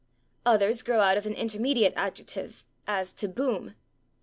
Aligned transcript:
Others 0.47 0.81
grow 0.81 0.99
out 0.99 1.15
of 1.15 1.27
an 1.27 1.35
intermediate 1.35 1.93
adjective, 1.95 2.65
as 2.87 3.13
/to 3.13 3.31
boom 3.31 3.75